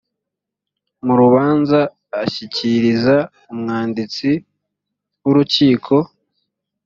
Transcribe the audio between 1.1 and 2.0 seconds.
rubanza